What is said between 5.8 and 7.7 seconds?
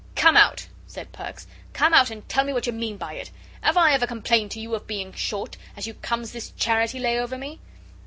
you comes this charity lay over me?"